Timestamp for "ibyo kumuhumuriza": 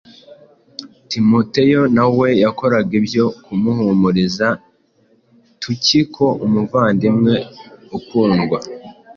3.01-4.47